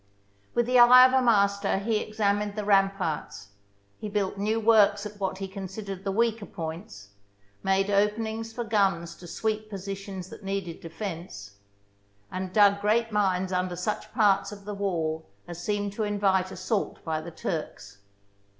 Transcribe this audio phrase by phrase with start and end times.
[0.55, 3.49] With the eye of a master, he examined the ramparts.
[3.99, 7.09] He built new works at what he considered the weaker points,
[7.61, 11.57] made openings for guns to sweep positions that needed defence,
[12.31, 17.05] and dug great mines under such parts of the walls as seemed to invite assault
[17.05, 17.99] bv the Turks.